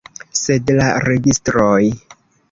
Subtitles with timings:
[0.37, 1.83] Sed la registroj!